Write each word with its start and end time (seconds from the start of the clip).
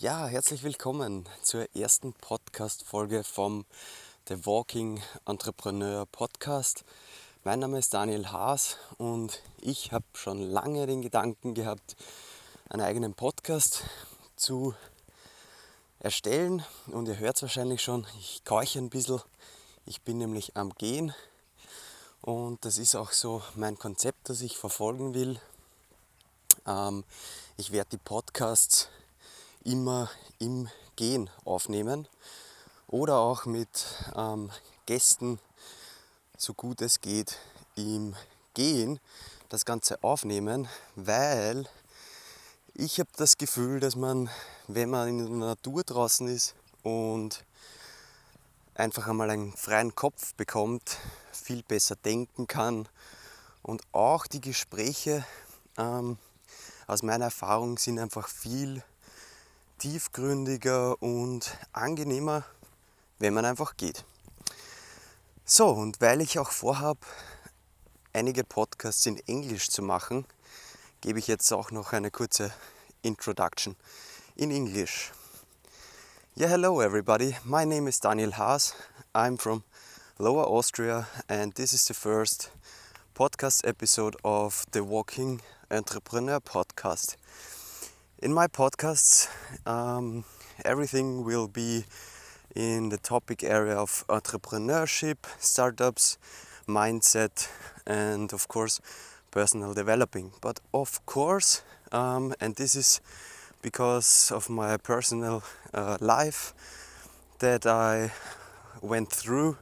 Ja, 0.00 0.28
herzlich 0.28 0.62
willkommen 0.62 1.28
zur 1.42 1.66
ersten 1.74 2.12
Podcast-Folge 2.12 3.24
vom 3.24 3.66
The 4.28 4.46
Walking 4.46 5.02
Entrepreneur 5.26 6.06
Podcast. 6.06 6.84
Mein 7.42 7.58
Name 7.58 7.80
ist 7.80 7.92
Daniel 7.92 8.30
Haas 8.30 8.76
und 8.98 9.42
ich 9.60 9.90
habe 9.90 10.04
schon 10.12 10.40
lange 10.40 10.86
den 10.86 11.02
Gedanken 11.02 11.52
gehabt, 11.54 11.96
einen 12.68 12.82
eigenen 12.82 13.14
Podcast 13.14 13.82
zu 14.36 14.72
erstellen. 15.98 16.64
Und 16.86 17.08
ihr 17.08 17.18
hört 17.18 17.34
es 17.34 17.42
wahrscheinlich 17.42 17.82
schon, 17.82 18.06
ich 18.20 18.44
keuche 18.44 18.78
ein 18.78 18.90
bisschen. 18.90 19.20
Ich 19.84 20.02
bin 20.02 20.18
nämlich 20.18 20.56
am 20.56 20.72
Gehen 20.74 21.12
und 22.20 22.64
das 22.64 22.78
ist 22.78 22.94
auch 22.94 23.10
so 23.10 23.42
mein 23.56 23.76
Konzept, 23.76 24.28
das 24.28 24.42
ich 24.42 24.58
verfolgen 24.58 25.14
will. 25.14 25.40
Ähm, 26.68 27.02
ich 27.56 27.72
werde 27.72 27.90
die 27.90 27.98
Podcasts 27.98 28.90
immer 29.64 30.10
im 30.38 30.68
Gehen 30.96 31.30
aufnehmen 31.44 32.08
oder 32.86 33.18
auch 33.18 33.44
mit 33.44 33.86
ähm, 34.16 34.50
Gästen, 34.86 35.38
so 36.36 36.54
gut 36.54 36.80
es 36.80 37.00
geht, 37.00 37.38
im 37.76 38.14
Gehen 38.54 39.00
das 39.48 39.64
Ganze 39.64 40.02
aufnehmen, 40.02 40.68
weil 40.94 41.68
ich 42.74 43.00
habe 43.00 43.10
das 43.16 43.36
Gefühl, 43.38 43.80
dass 43.80 43.96
man, 43.96 44.30
wenn 44.66 44.90
man 44.90 45.08
in 45.08 45.18
der 45.18 45.48
Natur 45.48 45.82
draußen 45.82 46.28
ist 46.28 46.54
und 46.82 47.44
einfach 48.74 49.08
einmal 49.08 49.30
einen 49.30 49.52
freien 49.52 49.94
Kopf 49.94 50.34
bekommt, 50.34 50.98
viel 51.32 51.62
besser 51.62 51.96
denken 51.96 52.46
kann 52.46 52.88
und 53.62 53.82
auch 53.92 54.26
die 54.26 54.40
Gespräche 54.40 55.24
ähm, 55.76 56.18
aus 56.86 57.02
meiner 57.02 57.26
Erfahrung 57.26 57.78
sind 57.78 57.98
einfach 57.98 58.28
viel 58.28 58.82
tiefgründiger 59.78 61.00
und 61.02 61.56
angenehmer, 61.72 62.44
wenn 63.18 63.34
man 63.34 63.44
einfach 63.44 63.76
geht. 63.76 64.04
So, 65.44 65.68
und 65.68 66.00
weil 66.00 66.20
ich 66.20 66.38
auch 66.38 66.50
vorhabe, 66.50 67.00
einige 68.12 68.44
Podcasts 68.44 69.06
in 69.06 69.18
Englisch 69.26 69.70
zu 69.70 69.82
machen, 69.82 70.26
gebe 71.00 71.18
ich 71.18 71.26
jetzt 71.26 71.52
auch 71.52 71.70
noch 71.70 71.92
eine 71.92 72.10
kurze 72.10 72.52
Introduction 73.02 73.76
in 74.36 74.50
English. 74.50 75.12
Yeah, 76.36 76.48
hello 76.48 76.80
everybody. 76.80 77.36
My 77.44 77.64
name 77.64 77.88
is 77.88 78.00
Daniel 78.00 78.36
Haas. 78.36 78.74
I'm 79.14 79.38
from 79.38 79.62
Lower 80.18 80.46
Austria, 80.46 81.06
and 81.28 81.54
this 81.54 81.72
is 81.72 81.84
the 81.84 81.94
first 81.94 82.50
podcast 83.14 83.64
episode 83.66 84.16
of 84.22 84.64
the 84.72 84.84
Walking 84.84 85.40
Entrepreneur 85.70 86.40
podcast. 86.40 87.16
In 88.20 88.34
my 88.34 88.48
podcasts, 88.48 89.28
um, 89.64 90.24
everything 90.64 91.22
will 91.22 91.46
be 91.46 91.84
in 92.56 92.88
the 92.88 92.96
topic 92.96 93.44
area 93.44 93.76
of 93.76 94.04
entrepreneurship, 94.08 95.18
startups, 95.38 96.18
mindset, 96.66 97.48
and 97.86 98.32
of 98.32 98.48
course, 98.48 98.80
personal 99.30 99.72
developing. 99.72 100.32
But 100.40 100.58
of 100.74 101.06
course, 101.06 101.62
um, 101.92 102.34
and 102.40 102.56
this 102.56 102.74
is 102.74 103.00
because 103.62 104.32
of 104.32 104.50
my 104.50 104.78
personal 104.78 105.44
uh, 105.72 105.98
life 106.00 106.54
that 107.38 107.66
I 107.66 108.10
went 108.82 109.12
through, 109.12 109.58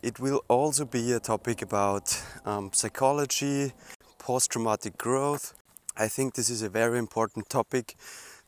it 0.00 0.20
will 0.20 0.44
also 0.46 0.84
be 0.84 1.10
a 1.10 1.18
topic 1.18 1.60
about 1.60 2.22
um, 2.44 2.70
psychology, 2.72 3.72
post 4.18 4.52
traumatic 4.52 4.96
growth, 4.96 5.54
I 6.00 6.08
think 6.08 6.32
this 6.32 6.48
is 6.48 6.62
a 6.62 6.70
very 6.70 6.98
important 6.98 7.50
topic 7.50 7.94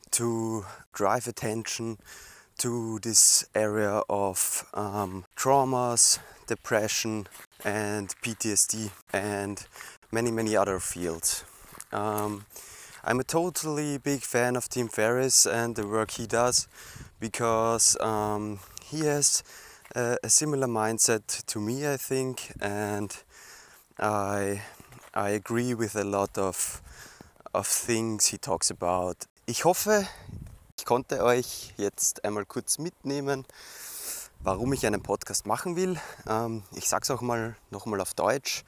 to 0.09 0.65
drive 0.91 1.27
attention 1.27 1.99
to 2.57 2.97
this 3.03 3.45
area 3.53 4.01
of 4.09 4.65
um, 4.73 5.25
traumas, 5.37 6.17
depression, 6.47 7.27
and 7.63 8.09
PTSD, 8.23 8.89
and 9.13 9.67
many, 10.11 10.31
many 10.31 10.55
other 10.55 10.79
fields. 10.79 11.45
Um, 11.91 12.45
I'm 13.03 13.19
a 13.19 13.23
totally 13.23 13.99
big 13.99 14.21
fan 14.21 14.55
of 14.55 14.67
Tim 14.67 14.87
Ferriss 14.87 15.45
and 15.45 15.75
the 15.75 15.85
work 15.85 16.09
he 16.09 16.25
does 16.25 16.67
because 17.19 17.95
um, 18.01 18.61
he 18.83 19.01
has 19.01 19.43
a, 19.95 20.17
a, 20.23 20.29
similar 20.29 20.65
mindset 20.65 21.45
to 21.45 21.59
me, 21.59 21.87
I 21.87 21.97
think, 21.97 22.51
and 22.59 23.15
I, 23.99 24.63
I 25.13 25.29
agree 25.29 25.75
with 25.75 25.95
a 25.95 26.03
lot 26.03 26.35
of 26.35 26.81
of 27.53 27.67
things 27.67 28.27
he 28.27 28.37
talks 28.37 28.71
about. 28.71 29.15
Ich 29.45 29.63
hoffe, 29.63 30.07
ich 30.77 30.85
konnte 30.85 31.23
euch 31.23 31.73
jetzt 31.77 32.25
einmal 32.25 32.45
kurz 32.45 32.77
mitnehmen, 32.77 33.45
warum 34.41 34.73
ich 34.73 34.85
einen 34.85 35.01
Podcast 35.01 35.45
machen 35.45 35.75
will. 35.75 35.99
Ähm, 36.27 36.63
ich 36.73 36.89
sage 36.89 37.03
es 37.03 37.11
auch 37.11 37.21
mal 37.21 37.55
nochmal 37.69 38.01
auf 38.01 38.13
Deutsch. 38.13 38.63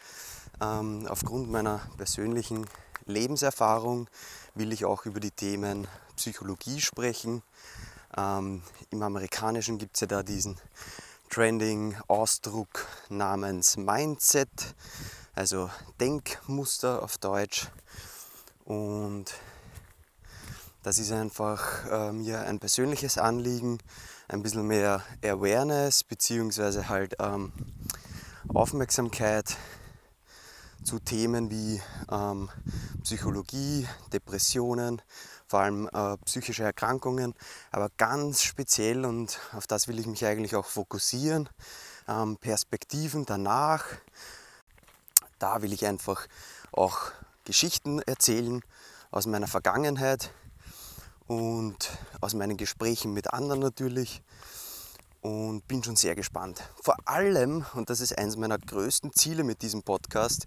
Ähm, 0.61 1.07
aufgrund 1.09 1.51
meiner 1.51 1.81
persönlichen 1.97 2.65
Lebenserfahrung 3.05 4.07
will 4.53 4.71
ich 4.71 4.85
auch 4.85 5.05
über 5.05 5.19
die 5.19 5.31
Themen 5.31 5.87
Psychologie 6.15 6.79
sprechen. 6.79 7.41
Ähm, 8.15 8.61
Im 8.91 9.01
Amerikanischen 9.01 9.77
gibt 9.77 9.95
es 9.95 10.01
ja 10.01 10.07
da 10.07 10.23
diesen 10.23 10.57
trending 11.29 11.97
Ausdruck 12.07 12.87
namens 13.09 13.77
Mindset, 13.77 14.75
also 15.33 15.69
Denkmuster 15.99 17.03
auf 17.03 17.17
Deutsch. 17.17 17.67
Und 18.65 19.25
das 20.81 20.97
ist 20.97 21.11
einfach 21.11 21.85
äh, 21.89 22.11
mir 22.11 22.41
ein 22.41 22.59
persönliches 22.59 23.17
Anliegen, 23.17 23.77
ein 24.27 24.41
bisschen 24.41 24.65
mehr 24.67 25.03
Awareness 25.23 26.03
bzw. 26.03 26.85
halt 26.85 27.15
ähm, 27.19 27.53
Aufmerksamkeit 28.47 29.55
zu 30.83 30.99
Themen 30.99 31.49
wie 31.51 31.81
ähm, 32.11 32.49
Psychologie, 33.03 33.87
Depressionen, 34.13 35.01
vor 35.47 35.59
allem 35.59 35.87
äh, 35.93 36.17
psychische 36.25 36.63
Erkrankungen, 36.63 37.35
aber 37.71 37.89
ganz 37.97 38.41
speziell 38.41 39.05
und 39.05 39.39
auf 39.53 39.67
das 39.67 39.87
will 39.87 39.99
ich 39.99 40.07
mich 40.07 40.25
eigentlich 40.25 40.55
auch 40.55 40.65
fokussieren, 40.65 41.49
ähm, 42.07 42.37
Perspektiven 42.37 43.25
danach. 43.25 43.85
Da 45.37 45.61
will 45.61 45.73
ich 45.73 45.85
einfach 45.85 46.27
auch 46.71 47.11
Geschichten 47.45 47.99
erzählen 47.99 48.61
aus 49.11 49.27
meiner 49.27 49.47
Vergangenheit 49.47 50.31
und 51.27 51.91
aus 52.21 52.33
meinen 52.33 52.57
Gesprächen 52.57 53.13
mit 53.13 53.33
anderen 53.33 53.61
natürlich 53.61 54.21
und 55.21 55.67
bin 55.67 55.83
schon 55.83 55.95
sehr 55.95 56.15
gespannt. 56.15 56.61
Vor 56.83 56.97
allem, 57.05 57.65
und 57.73 57.89
das 57.89 57.99
ist 57.99 58.17
eines 58.17 58.35
meiner 58.35 58.59
größten 58.59 59.13
Ziele 59.13 59.43
mit 59.43 59.61
diesem 59.61 59.81
Podcast, 59.81 60.45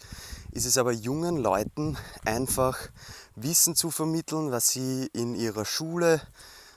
ist 0.53 0.66
es 0.66 0.78
aber 0.78 0.92
jungen 0.92 1.36
Leuten 1.36 1.97
einfach 2.25 2.78
Wissen 3.34 3.75
zu 3.75 3.91
vermitteln, 3.91 4.53
was 4.53 4.69
sie 4.69 5.09
in 5.12 5.34
ihrer 5.34 5.65
Schule 5.65 6.20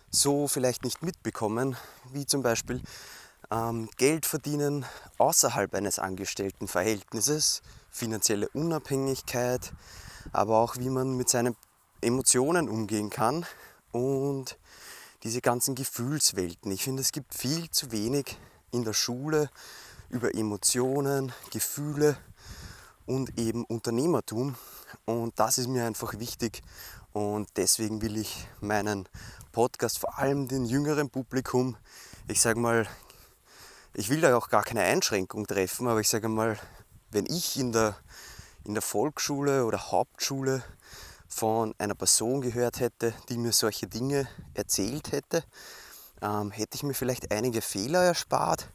so 0.09 0.48
vielleicht 0.48 0.84
nicht 0.84 1.03
mitbekommen, 1.03 1.76
wie 2.12 2.26
zum 2.26 2.42
Beispiel 2.42 2.82
ähm, 3.52 3.90
Geld 3.98 4.26
verdienen 4.26 4.86
außerhalb 5.18 5.74
eines 5.76 6.00
Angestelltenverhältnisses, 6.00 7.62
finanzielle 7.92 8.50
Unabhängigkeit, 8.50 9.74
aber 10.31 10.58
auch 10.58 10.78
wie 10.78 10.90
man 10.90 11.16
mit 11.18 11.30
seinen 11.30 11.56
Emotionen 12.02 12.69
umgehen 12.69 13.09
kann 13.09 13.46
und 13.92 14.58
diese 15.24 15.42
ganzen 15.42 15.75
Gefühlswelten. 15.75 16.72
Ich 16.72 16.84
finde, 16.84 17.02
es 17.02 17.12
gibt 17.12 17.34
viel 17.34 17.69
zu 17.69 17.92
wenig 17.92 18.38
in 18.72 18.84
der 18.84 18.94
Schule 18.94 19.50
über 20.09 20.34
Emotionen, 20.36 21.31
Gefühle 21.52 22.18
und 23.06 23.38
eben 23.38 23.64
Unternehmertum. 23.66 24.56
Und 25.06 25.40
das 25.40 25.58
ist 25.58 25.68
mir 25.68 25.86
einfach 25.86 26.18
wichtig. 26.20 26.62
Und 27.14 27.50
deswegen 27.58 28.02
will 28.02 28.18
ich 28.18 28.47
meinen 28.62 29.08
Podcast 29.52 30.00
vor 30.00 30.18
allem 30.18 30.47
den 30.47 30.66
jüngeren 30.66 31.09
Publikum, 31.09 31.76
ich 32.28 32.40
sage 32.40 32.59
mal, 32.59 32.88
ich 33.94 34.09
will 34.09 34.22
da 34.22 34.38
auch 34.38 34.50
gar 34.50 34.64
keine 34.64 34.82
Einschränkung 34.82 35.46
treffen, 35.46 35.88
aber 35.88 36.00
ich 36.00 36.08
sage 36.08 36.29
mal, 36.29 36.58
wenn 37.11 37.26
ich 37.26 37.59
in 37.59 37.73
der 37.73 37.97
in 38.66 38.73
der 38.73 38.81
Volksschule 38.81 39.66
oder 39.66 39.91
Hauptschule 39.91 40.63
von 41.28 41.73
einer 41.78 41.96
Person 41.96 42.41
gehört 42.41 42.79
hätte, 42.79 43.13
die 43.29 43.37
mir 43.37 43.53
solche 43.53 43.87
Dinge 43.87 44.28
erzählt 44.53 45.11
hätte, 45.11 45.43
ähm, 46.22 46.52
hätte 46.52 46.75
ich 46.75 46.84
mir 46.84 46.93
vielleicht 46.93 47.31
einige 47.31 47.61
Fehler 47.61 48.03
erspart 48.03 48.67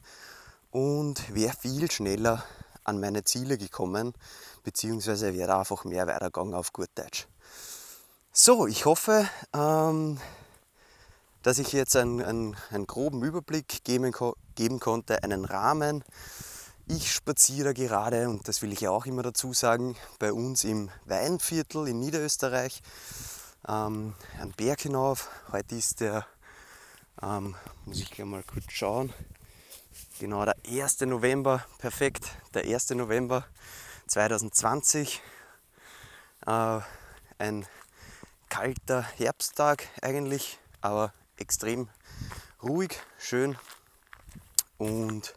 und 0.71 1.33
wäre 1.33 1.55
viel 1.55 1.89
schneller 1.91 2.43
an 2.83 2.99
meine 2.99 3.23
Ziele 3.23 3.57
gekommen, 3.57 4.13
beziehungsweise 4.63 5.33
wäre 5.33 5.57
einfach 5.57 5.83
mehr 5.83 6.07
weitergegangen 6.07 6.53
auf 6.53 6.73
gut 6.73 6.89
Deutsch. 6.95 7.27
So, 8.31 8.67
ich 8.67 8.85
hoffe, 8.85 9.27
ähm, 9.53 10.19
dass 11.43 11.59
ich 11.59 11.71
jetzt 11.71 11.95
einen, 11.95 12.21
einen, 12.21 12.57
einen 12.71 12.87
groben 12.87 13.23
Überblick 13.23 13.83
geben, 13.83 14.13
geben 14.55 14.79
konnte, 14.79 15.23
einen 15.23 15.45
Rahmen 15.45 16.03
ich 16.87 17.11
spaziere 17.11 17.73
gerade, 17.73 18.29
und 18.29 18.47
das 18.47 18.61
will 18.61 18.71
ich 18.71 18.81
ja 18.81 18.91
auch 18.91 19.05
immer 19.05 19.23
dazu 19.23 19.53
sagen, 19.53 19.95
bei 20.19 20.31
uns 20.31 20.63
im 20.63 20.89
Weinviertel 21.05 21.87
in 21.87 21.99
Niederösterreich, 21.99 22.81
ähm, 23.67 24.13
einen 24.39 24.53
Berg 24.53 24.81
hinauf. 24.81 25.29
Heute 25.51 25.75
ist 25.75 25.99
der 26.01 26.25
Ähm, 27.21 27.55
muss 27.85 27.99
ich 27.99 28.11
gleich 28.11 28.27
mal 28.27 28.43
kurz 28.43 28.65
schauen. 28.69 29.11
Genau, 30.19 30.45
der 30.45 30.55
1. 30.67 31.01
November, 31.01 31.65
perfekt, 31.79 32.25
der 32.53 32.63
1. 32.63 32.91
November 32.91 33.47
2020. 34.05 35.19
Äh, 36.45 36.79
ein 37.39 37.65
kalter 38.49 39.01
Herbsttag 39.01 39.87
eigentlich, 40.03 40.59
aber 40.81 41.11
extrem 41.37 41.89
ruhig, 42.61 42.99
schön. 43.17 43.57
Und 44.77 45.33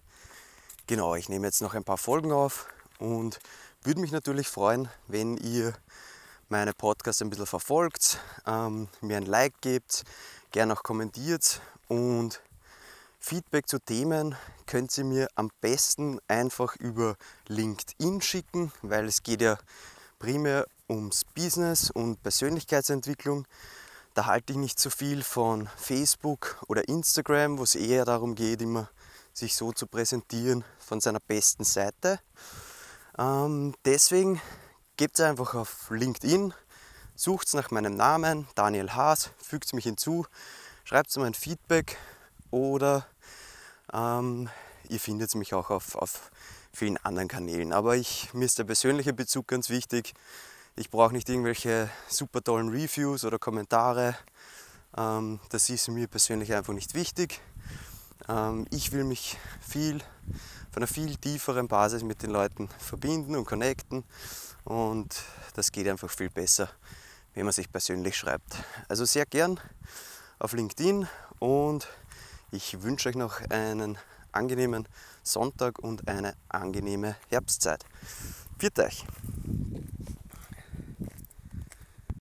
genau, 0.91 1.15
ich 1.15 1.29
nehme 1.29 1.47
jetzt 1.47 1.63
noch 1.63 1.75
ein 1.75 1.85
paar 1.85 1.99
Folgen 1.99 2.33
auf 2.33 2.67
und 2.99 3.39
würde 3.85 4.01
mich 4.01 4.11
natürlich 4.11 4.49
freuen, 4.49 4.89
wenn 5.07 5.37
ihr 5.37 5.73
meine 6.49 6.73
Podcasts 6.73 7.23
ein 7.23 7.31
bisschen 7.31 7.47
verfolgt, 7.47 8.19
ähm, 8.45 8.89
mir 9.01 9.17
ein 9.19 9.25
Like 9.25 9.61
gebt, 9.61 10.03
gerne 10.51 10.73
auch 10.73 10.83
kommentiert 10.83 11.61
und 11.87 12.43
Feedback 13.21 13.69
zu 13.69 13.79
Themen 13.79 14.35
könnt 14.67 14.99
ihr 14.99 15.05
mir 15.05 15.29
am 15.37 15.53
besten 15.61 16.19
einfach 16.27 16.75
über 16.75 17.15
LinkedIn 17.47 18.21
schicken, 18.21 18.73
weil 18.83 19.07
es 19.07 19.23
geht 19.23 19.43
ja 19.43 19.59
primär 20.19 20.67
ums 20.89 21.25
Business 21.25 21.93
und 21.93 22.21
Persönlichkeitsentwicklung. 22.25 23.47
Da 24.15 24.27
halte 24.27 24.55
ich 24.55 24.59
nicht 24.59 24.81
so 24.81 24.91
viel 24.91 25.23
von 25.23 25.69
Facebook 25.77 26.57
oder 26.67 26.89
Instagram, 26.89 27.59
wo 27.59 27.63
es 27.63 27.77
eher 27.77 28.05
darum 28.05 28.35
geht, 28.35 28.61
immer 28.61 28.91
sich 29.33 29.55
so 29.55 29.73
zu 29.73 29.87
präsentieren 29.87 30.65
von 30.79 31.01
seiner 31.01 31.21
besten 31.21 31.65
Seite. 31.65 32.21
Ähm, 33.19 33.75
deswegen 33.85 34.41
gebt 34.97 35.21
einfach 35.21 35.55
auf 35.55 35.91
LinkedIn, 35.91 36.55
sucht 37.15 37.53
nach 37.55 37.71
meinem 37.71 37.97
Namen, 37.97 38.47
Daniel 38.55 38.93
Haas, 38.93 39.31
fügt 39.43 39.73
mich 39.73 39.85
hinzu, 39.85 40.27
schreibt 40.85 41.17
mir 41.17 41.25
ein 41.25 41.35
Feedback 41.35 41.97
oder 42.51 43.07
ähm, 43.93 44.49
ihr 44.89 45.01
findet 45.01 45.35
mich 45.35 45.55
auch 45.55 45.71
auf, 45.71 45.97
auf 45.97 46.31
vielen 46.73 46.97
anderen 46.99 47.29
Kanälen. 47.29 47.73
Aber 47.73 47.97
ich, 47.97 48.33
mir 48.35 48.45
ist 48.45 48.59
der 48.59 48.65
persönliche 48.65 49.13
Bezug 49.13 49.49
ganz 49.49 49.71
wichtig. 49.71 50.15
Ich 50.77 50.91
brauche 50.91 51.13
nicht 51.13 51.29
irgendwelche 51.29 51.91
super 52.09 52.43
tollen 52.43 52.71
Reviews 52.71 53.25
oder 53.25 53.39
Kommentare. 53.39 54.17
Ähm, 54.97 55.41
das 55.51 55.69
ist 55.71 55.89
mir 55.89 56.09
persönlich 56.09 56.55
einfach 56.55 56.73
nicht 56.73 56.95
wichtig. 56.95 57.41
Ähm, 58.31 58.67
ich 58.71 58.93
will 58.93 59.05
mich 59.05 59.37
viel 59.61 59.99
von 60.71 60.83
einer 60.83 60.87
viel 60.87 61.17
tieferen 61.17 61.67
Basis 61.67 62.05
mit 62.05 62.23
den 62.23 62.31
Leuten 62.31 62.69
verbinden 62.79 63.35
und 63.35 63.45
connecten 63.45 64.05
und 64.65 65.23
das 65.57 65.73
geht 65.73 65.89
einfach 65.89 66.11
viel 66.11 66.31
besser, 66.31 66.69
wenn 67.35 67.45
man 67.45 67.53
sich 67.53 67.71
persönlich 67.71 68.17
schreibt. 68.17 68.57
Also 68.89 69.05
sehr 69.05 69.27
gern 69.27 69.59
auf 70.39 70.53
LinkedIn 70.53 71.09
und 71.41 71.89
ich 72.53 72.83
wünsche 72.83 73.09
euch 73.09 73.17
noch 73.17 73.41
einen 73.51 73.99
angenehmen 74.31 74.87
Sonntag 75.25 75.81
und 75.81 76.07
eine 76.07 76.35
angenehme 76.49 77.17
Herbstzeit. 77.31 77.85
Viert 78.59 78.79
euch! 78.79 79.05